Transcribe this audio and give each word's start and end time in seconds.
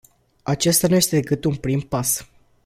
Acesta 0.43 0.87
nu 0.87 0.95
este 0.95 1.15
decât 1.19 1.43
un 1.43 1.55
prim 1.55 1.79
pas. 1.81 2.29